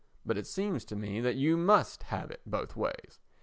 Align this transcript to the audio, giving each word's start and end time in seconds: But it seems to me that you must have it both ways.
But 0.25 0.35
it 0.35 0.47
seems 0.47 0.83
to 0.85 0.95
me 0.95 1.19
that 1.21 1.35
you 1.35 1.55
must 1.57 2.01
have 2.09 2.31
it 2.31 2.41
both 2.43 2.75
ways. 2.75 3.19